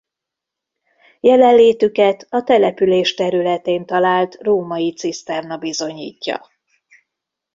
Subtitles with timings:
[1.19, 6.47] Jelenlétüket a település területén talált római ciszterna bizonyítja.